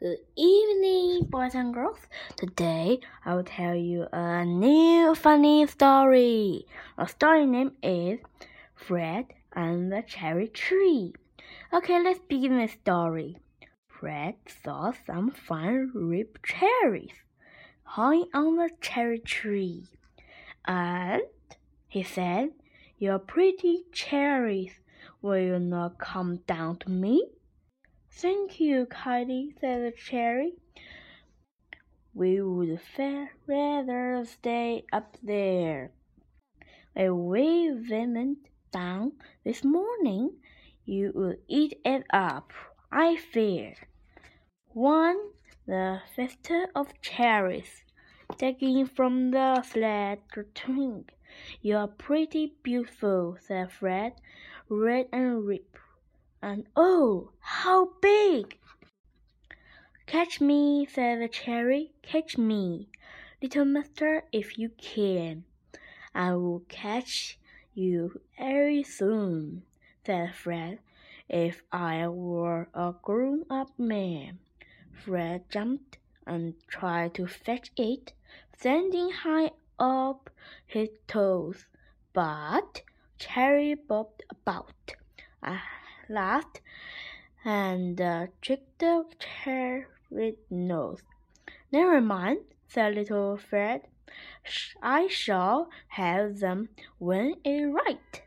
Good 0.00 0.18
evening, 0.36 1.26
boys 1.28 1.56
and 1.56 1.74
girls. 1.74 1.98
Today 2.36 3.00
I 3.24 3.34
will 3.34 3.42
tell 3.42 3.74
you 3.74 4.06
a 4.12 4.44
new 4.44 5.12
funny 5.16 5.66
story. 5.66 6.66
The 6.96 7.06
story 7.06 7.46
name 7.46 7.72
is 7.82 8.20
Fred 8.76 9.26
and 9.52 9.90
the 9.90 10.04
Cherry 10.06 10.46
Tree. 10.46 11.14
Okay, 11.72 12.00
let's 12.00 12.20
begin 12.28 12.58
the 12.58 12.68
story. 12.68 13.38
Fred 13.88 14.36
saw 14.62 14.92
some 15.04 15.32
fine 15.32 15.90
ripe 15.92 16.38
cherries 16.46 17.18
hanging 17.82 18.28
on 18.32 18.54
the 18.54 18.70
cherry 18.80 19.18
tree. 19.18 19.82
And 20.64 21.22
he 21.88 22.04
said, 22.04 22.50
Your 22.98 23.18
pretty 23.18 23.82
cherries, 23.90 24.74
will 25.20 25.38
you 25.38 25.58
not 25.58 25.98
come 25.98 26.36
down 26.46 26.76
to 26.76 26.88
me? 26.88 27.30
Thank 28.10 28.58
you, 28.58 28.86
Kitty, 28.86 29.54
said 29.60 29.84
the 29.84 29.96
cherry. 29.96 30.54
We 32.14 32.42
would 32.42 32.80
rather 33.46 34.24
stay 34.24 34.84
up 34.92 35.16
there. 35.22 35.92
If 36.96 37.12
we 37.12 37.70
went 37.72 38.38
down 38.72 39.12
this 39.44 39.62
morning, 39.62 40.32
you 40.84 41.12
would 41.14 41.38
eat 41.46 41.80
it 41.84 42.04
up, 42.10 42.52
I 42.90 43.16
fear. 43.16 43.74
One, 44.72 45.18
the 45.66 46.00
fifth 46.16 46.50
of 46.74 47.00
cherries, 47.00 47.84
taking 48.36 48.86
from 48.86 49.30
the 49.30 49.62
flat 49.64 50.20
tree. 50.54 51.04
You're 51.62 51.86
pretty 51.86 52.54
beautiful, 52.62 53.36
said 53.40 53.70
Fred, 53.70 54.14
red 54.68 55.08
and 55.12 55.46
ripe 55.46 55.78
and 56.40 56.66
oh, 56.76 57.30
how 57.40 57.90
big! 58.00 58.58
Catch 60.06 60.40
me, 60.40 60.86
said 60.86 61.20
the 61.20 61.28
cherry, 61.28 61.92
catch 62.02 62.38
me, 62.38 62.88
little 63.42 63.64
master, 63.64 64.24
if 64.32 64.58
you 64.58 64.70
can. 64.78 65.44
I 66.14 66.34
will 66.34 66.64
catch 66.68 67.38
you 67.74 68.20
very 68.38 68.82
soon, 68.82 69.64
said 70.06 70.34
Fred, 70.34 70.78
if 71.28 71.62
I 71.70 72.08
were 72.08 72.68
a 72.72 72.94
grown 73.02 73.44
up 73.50 73.78
man. 73.78 74.38
Fred 74.92 75.50
jumped 75.50 75.98
and 76.26 76.54
tried 76.66 77.14
to 77.14 77.26
fetch 77.26 77.70
it, 77.76 78.12
standing 78.56 79.10
high 79.10 79.50
up 79.78 80.30
his 80.66 80.88
toes, 81.06 81.66
but 82.12 82.82
Cherry 83.18 83.74
bobbed 83.74 84.22
about 84.30 84.94
laughed, 86.08 86.60
and 87.44 88.00
uh, 88.00 88.26
tricked 88.40 88.78
the 88.78 89.04
chair 89.18 89.88
with 90.10 90.36
nose. 90.50 91.02
Never 91.70 92.00
mind, 92.00 92.38
said 92.66 92.94
little 92.94 93.36
Fred. 93.36 93.82
I 94.82 95.08
shall 95.08 95.68
have 95.88 96.40
them 96.40 96.70
when 96.98 97.34
it's 97.44 97.74
right. 97.74 98.22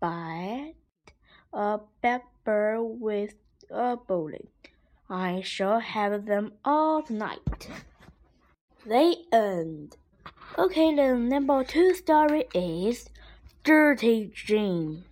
But 0.00 0.74
a 1.52 1.80
blackbird 2.00 3.00
with 3.00 3.34
a 3.70 3.96
bowling. 3.96 4.48
I 5.10 5.40
shall 5.42 5.80
have 5.80 6.26
them 6.26 6.52
all 6.64 7.04
night. 7.08 7.68
They 8.86 9.16
end. 9.32 9.96
Okay, 10.56 10.94
the 10.94 11.14
number 11.14 11.64
two 11.64 11.94
story 11.94 12.44
is 12.54 13.10
Dirty 13.64 14.30
Jim. 14.34 15.04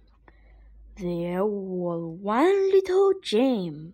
There 0.99 1.45
was 1.45 2.19
one 2.23 2.71
little 2.71 3.13
Jim, 3.21 3.93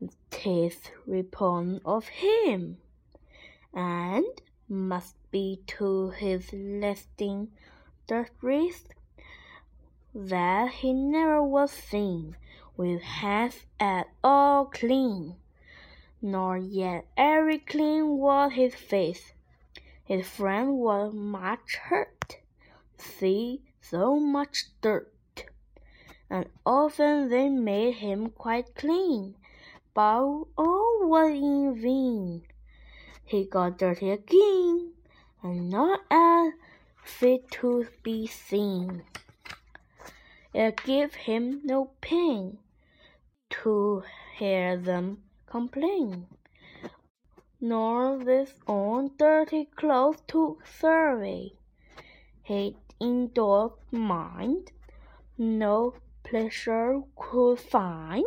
the 0.00 0.12
teeth 0.30 0.92
ripping 1.04 1.80
of 1.84 2.06
him, 2.06 2.78
and 3.74 4.24
must 4.68 5.16
be 5.32 5.60
to 5.66 6.10
his 6.10 6.52
lasting 6.52 7.50
disgrace 8.06 8.84
that 10.14 10.70
he 10.70 10.92
never 10.92 11.42
was 11.42 11.72
seen 11.72 12.36
with 12.76 13.02
hands 13.02 13.66
at 13.80 14.06
all 14.22 14.66
clean, 14.66 15.34
nor 16.22 16.56
yet 16.56 17.08
every 17.16 17.58
clean 17.58 18.18
was 18.18 18.52
his 18.52 18.76
face. 18.76 19.32
His 20.04 20.28
friend 20.28 20.78
was 20.78 21.12
much 21.12 21.74
hurt, 21.74 22.38
see 22.96 23.62
so 23.80 24.20
much 24.20 24.66
dirt 24.80 25.12
and 26.30 26.46
often 26.66 27.30
they 27.30 27.48
made 27.48 27.94
him 27.94 28.30
quite 28.30 28.74
clean, 28.74 29.34
but 29.94 30.20
all 30.20 30.48
oh 30.58 31.06
was 31.06 31.30
in 31.30 31.80
vain. 31.80 32.42
He 33.24 33.44
got 33.44 33.78
dirty 33.78 34.10
again, 34.10 34.92
and 35.42 35.70
not 35.70 36.00
as 36.10 36.52
fit 37.02 37.50
to 37.52 37.86
be 38.02 38.26
seen. 38.26 39.04
It 40.52 40.82
gave 40.84 41.14
him 41.14 41.60
no 41.64 41.90
pain 42.00 42.58
to 43.50 44.02
hear 44.36 44.76
them 44.76 45.22
complain, 45.46 46.26
nor 47.60 48.18
this 48.18 48.54
own 48.66 49.12
dirty 49.16 49.66
clothes 49.76 50.20
to 50.28 50.58
survey. 50.64 51.52
He 52.42 52.76
indoors 53.00 53.72
mind 53.90 54.72
no 55.38 55.94
pleasure 56.28 57.00
could 57.16 57.58
find 57.58 58.26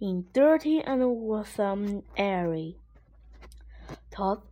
in 0.00 0.26
dirty 0.34 0.80
and 0.80 1.00
loathsome 1.00 2.02
airy. 2.16 2.76
Thought 4.10 4.44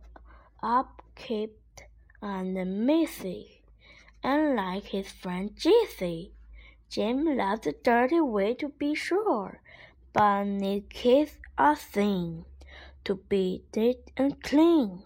upkept 0.63 1.85
and 2.21 2.85
messy, 2.85 3.61
unlike 4.23 4.85
his 4.85 5.11
friend 5.11 5.51
Jessie. 5.55 6.33
Jim 6.89 7.25
loved 7.37 7.63
the 7.63 7.75
dirty 7.83 8.19
way 8.19 8.53
to 8.55 8.69
be 8.69 8.95
sure, 8.95 9.61
but 10.11 10.43
need 10.43 10.89
kids 10.89 11.37
a 11.57 11.75
thing 11.75 12.45
to 13.05 13.15
be 13.29 13.63
neat 13.75 14.11
and 14.17 14.41
clean, 14.43 15.03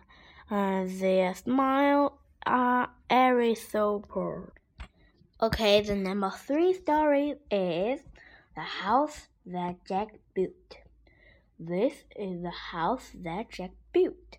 and 0.49 0.89
their 0.99 1.35
smile 1.35 2.19
are 2.45 2.89
airy 3.09 3.53
so 3.53 4.03
poor. 4.07 4.53
Okay, 5.43 5.81
the 5.81 5.97
number 5.97 6.29
three 6.29 6.71
story 6.71 7.35
is 7.51 7.99
The 8.55 8.61
House 8.61 9.27
That 9.45 9.83
Jack 9.85 10.07
Built. 10.33 10.77
This 11.59 12.05
is 12.15 12.41
the 12.41 12.53
house 12.71 13.11
that 13.15 13.49
Jack 13.49 13.71
built. 13.91 14.37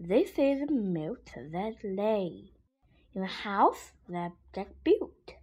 This 0.00 0.30
is 0.30 0.66
the 0.66 0.72
milk 0.72 1.26
that 1.36 1.76
lay 1.84 2.50
in 3.14 3.20
the 3.20 3.28
house 3.28 3.92
that 4.08 4.32
Jack 4.52 4.66
built. 4.82 5.34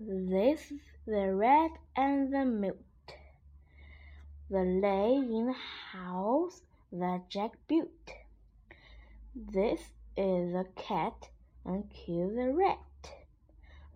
This 0.00 0.70
is 0.70 0.80
the 1.06 1.34
rat 1.34 1.72
and 1.94 2.32
the 2.32 2.46
milk 2.46 2.78
that 4.48 4.64
lay 4.64 5.16
in 5.16 5.48
the 5.48 5.98
house 5.98 6.62
that 6.90 7.28
Jack 7.28 7.50
built. 7.68 8.12
This 9.36 9.80
is 10.16 10.54
the 10.54 10.64
cat 10.74 11.28
and 11.66 11.84
kill 11.90 12.30
the 12.30 12.54
rat. 12.54 12.78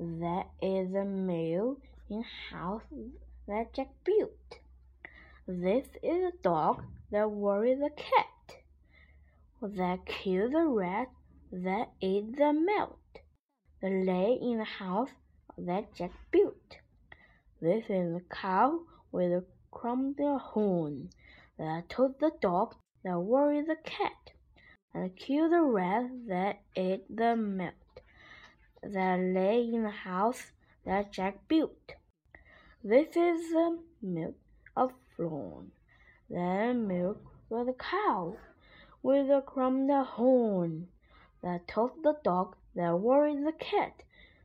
That 0.01 0.49
is 0.61 0.93
a 0.93 1.05
mill 1.05 1.79
in 2.11 2.25
house 2.51 2.83
that 3.47 3.73
Jack 3.73 3.91
built. 4.05 4.59
This 5.47 5.87
is 6.03 6.25
a 6.25 6.43
dog 6.43 6.83
that 7.13 7.31
worries 7.31 7.79
the 7.79 7.91
cat. 7.91 8.57
That 9.63 10.05
killed 10.05 10.53
the 10.53 10.67
rat 10.67 11.11
that 11.53 11.93
ate 12.03 12.37
the 12.37 12.53
milk. 12.53 13.21
That 13.81 13.93
lay 13.93 14.37
in 14.43 14.59
the 14.59 14.65
house 14.65 15.11
that 15.57 15.95
Jack 15.95 16.11
built. 16.33 16.79
This 17.61 17.85
is 17.89 18.17
a 18.17 18.35
cow 18.35 18.81
with 19.13 19.31
a 19.31 19.45
crumbed 19.71 20.19
horn 20.19 21.11
that 21.57 21.89
told 21.89 22.19
the 22.19 22.33
dog 22.41 22.75
that 23.05 23.21
worried 23.21 23.69
the 23.69 23.77
cat 23.77 24.33
and 24.93 25.15
killed 25.15 25.53
the 25.53 25.63
rat 25.63 26.11
that 26.27 26.63
ate 26.75 27.05
the 27.15 27.37
milk 27.37 27.75
that 28.93 29.19
lay 29.19 29.63
in 29.63 29.83
the 29.83 29.91
house 29.91 30.53
that 30.85 31.13
Jack 31.13 31.49
built. 31.49 31.95
This 32.83 33.09
is 33.17 33.51
the 33.51 33.79
milk 34.03 34.37
of 34.77 34.93
Flawn. 35.17 35.73
The 36.29 36.75
milk 36.75 37.23
for 37.49 37.65
the 37.65 37.73
cow 37.73 38.37
with 39.03 39.31
a 39.31 39.43
crumbed 39.43 39.91
horn 39.91 40.89
that 41.43 41.69
told 41.69 42.03
the 42.03 42.17
dog 42.23 42.57
that 42.75 42.99
worried 42.99 43.47
the 43.47 43.53
cat 43.53 44.03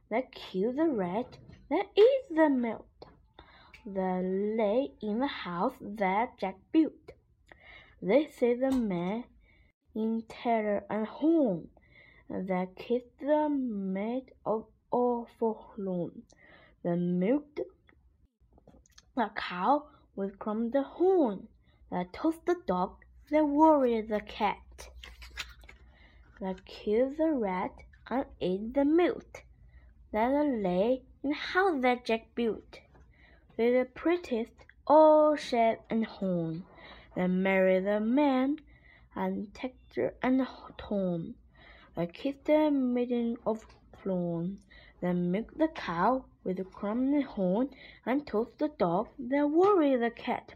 that 0.09 0.31
killed 0.31 0.77
the 0.77 0.87
rat 0.87 1.37
that 1.69 1.87
eats 1.95 2.29
the 2.29 2.49
milk 2.49 2.87
that 3.85 4.21
lay 4.23 4.91
in 5.01 5.19
the 5.19 5.27
house 5.27 5.73
that 5.81 6.37
Jack 6.37 6.57
built. 6.71 7.11
This 8.01 8.41
is 8.41 8.59
the 8.59 8.71
man 8.71 9.23
in 9.95 10.23
terror 10.27 10.85
and 10.89 11.07
horn 11.07 11.69
the 12.29 12.69
the 13.19 13.49
maid 13.49 14.31
of 14.45 14.67
Awful 14.91 15.73
the 16.83 16.95
milked 16.95 17.59
the 19.15 19.31
cow 19.35 19.87
with 20.15 20.37
the 20.71 20.83
horn, 20.83 21.47
that 21.89 22.13
tossed 22.13 22.45
the 22.45 22.55
dog, 22.67 23.03
that 23.31 23.45
worried 23.45 24.09
the 24.09 24.21
cat, 24.21 24.89
that 26.39 26.65
killed 26.65 27.17
the 27.17 27.31
rat 27.33 27.71
and 28.07 28.25
ate 28.39 28.73
the 28.75 28.85
milk, 28.85 29.43
that 30.11 30.29
lay 30.29 31.01
in 31.23 31.31
house 31.31 31.81
that 31.81 32.05
Jack 32.05 32.33
built, 32.35 32.79
with 33.57 33.73
the 33.73 33.87
prettiest 33.93 34.65
all 34.85 35.35
shed 35.35 35.79
and 35.89 36.05
home, 36.05 36.65
that 37.15 37.27
married 37.27 37.85
the 37.85 37.99
man 37.99 38.57
and 39.15 39.53
texture 39.53 40.13
and 40.21 40.47
tone, 40.77 41.35
that 41.95 42.13
kissed 42.13 42.45
the 42.45 42.69
maiden 42.71 43.37
of 43.45 43.65
flown, 44.01 44.59
that 45.01 45.13
milk 45.13 45.57
the 45.57 45.67
cow 45.67 46.25
with 46.43 46.57
the 46.57 46.63
crumbling 46.63 47.21
horn, 47.21 47.69
and 48.05 48.25
toast 48.25 48.57
the 48.57 48.67
dog, 48.67 49.07
that 49.17 49.49
worried 49.49 50.01
the 50.01 50.11
cat, 50.11 50.55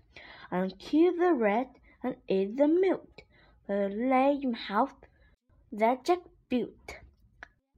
and 0.52 0.78
kill 0.80 1.16
the 1.18 1.34
rat 1.34 1.70
and 2.04 2.16
eat 2.28 2.58
the 2.58 2.68
milk, 2.68 3.22
that 3.68 3.92
lay 3.92 4.40
in 4.42 4.54
house 4.54 4.92
that 5.72 6.06
Jack 6.06 6.20
built. 6.50 6.98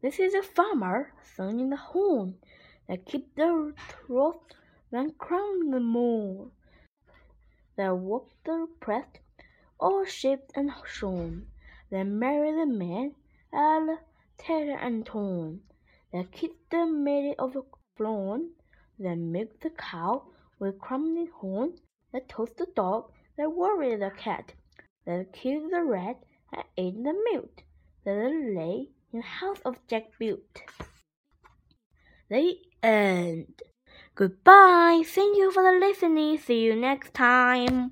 This 0.02 0.20
is 0.20 0.34
a 0.34 0.44
farmer 0.44 1.14
sounding 1.24 1.70
the 1.70 1.78
horn, 1.78 2.36
that 2.88 3.06
keep 3.06 3.34
the 3.36 3.74
trough, 3.78 4.36
then 4.92 5.12
crown 5.18 5.72
the 5.72 5.80
moor, 5.80 6.52
that 7.78 7.96
walk 7.96 8.30
the 8.44 8.68
press, 8.80 9.06
all 9.80 10.06
shaped 10.06 10.52
and 10.56 10.72
shorn, 10.86 11.48
that 11.90 12.04
marry 12.04 12.52
the 12.52 12.66
man, 12.66 13.16
all 13.56 13.98
tattered 14.38 14.80
and 14.82 15.06
torn, 15.06 15.62
that 16.12 16.32
keep 16.32 16.52
the 16.70 16.86
maid 16.86 17.36
of 17.40 17.56
flown, 17.98 18.50
that 19.00 19.16
milk 19.16 19.60
the 19.62 19.70
cow 19.70 20.24
with 20.60 20.80
crumbling 20.80 21.30
horn, 21.40 21.74
that 22.12 22.30
toast 22.30 22.58
the 22.58 22.68
dog, 22.76 23.12
that 23.38 23.50
worry 23.50 23.96
the 23.96 24.12
cat, 24.12 24.54
that 25.06 25.34
kill 25.34 25.70
the 25.70 25.84
rat, 25.84 26.18
and 26.54 26.64
ate 26.78 27.04
the 27.04 27.16
milk, 27.32 27.64
that 28.04 28.14
lay 28.14 28.90
in 29.12 29.20
the 29.20 29.22
house 29.22 29.60
of 29.66 29.76
Jack 29.88 30.06
built. 30.20 30.62
The 32.30 32.58
end. 32.82 33.62
Goodbye. 34.16 35.04
Thank 35.06 35.38
you 35.38 35.52
for 35.52 35.64
the 35.64 35.78
listening. 35.78 36.38
See 36.38 36.62
you 36.62 36.76
next 36.76 37.14
time. 37.14 37.92